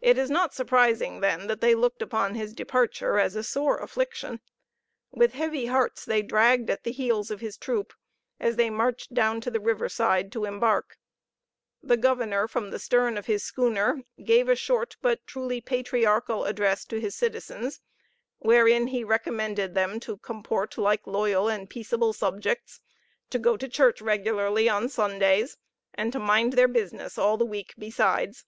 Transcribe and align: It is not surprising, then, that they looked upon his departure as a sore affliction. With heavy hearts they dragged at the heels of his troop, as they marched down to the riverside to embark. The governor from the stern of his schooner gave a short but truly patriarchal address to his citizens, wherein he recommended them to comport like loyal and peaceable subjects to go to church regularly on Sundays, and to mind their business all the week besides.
It 0.00 0.18
is 0.18 0.30
not 0.30 0.54
surprising, 0.54 1.18
then, 1.18 1.48
that 1.48 1.60
they 1.60 1.74
looked 1.74 2.00
upon 2.00 2.36
his 2.36 2.52
departure 2.52 3.18
as 3.18 3.34
a 3.34 3.42
sore 3.42 3.78
affliction. 3.78 4.38
With 5.10 5.32
heavy 5.32 5.66
hearts 5.66 6.04
they 6.04 6.22
dragged 6.22 6.70
at 6.70 6.84
the 6.84 6.92
heels 6.92 7.32
of 7.32 7.40
his 7.40 7.56
troop, 7.58 7.92
as 8.38 8.54
they 8.54 8.70
marched 8.70 9.14
down 9.14 9.40
to 9.40 9.50
the 9.50 9.58
riverside 9.58 10.30
to 10.30 10.44
embark. 10.44 10.96
The 11.82 11.96
governor 11.96 12.46
from 12.46 12.70
the 12.70 12.78
stern 12.78 13.18
of 13.18 13.26
his 13.26 13.42
schooner 13.42 14.04
gave 14.22 14.48
a 14.48 14.54
short 14.54 14.96
but 15.02 15.26
truly 15.26 15.60
patriarchal 15.60 16.44
address 16.44 16.84
to 16.84 17.00
his 17.00 17.16
citizens, 17.16 17.80
wherein 18.38 18.86
he 18.86 19.02
recommended 19.02 19.74
them 19.74 19.98
to 19.98 20.18
comport 20.18 20.78
like 20.78 21.04
loyal 21.04 21.48
and 21.48 21.68
peaceable 21.68 22.12
subjects 22.12 22.80
to 23.30 23.40
go 23.40 23.56
to 23.56 23.66
church 23.68 24.00
regularly 24.00 24.68
on 24.68 24.88
Sundays, 24.88 25.56
and 25.94 26.12
to 26.12 26.20
mind 26.20 26.52
their 26.52 26.68
business 26.68 27.18
all 27.18 27.36
the 27.36 27.44
week 27.44 27.74
besides. 27.76 28.44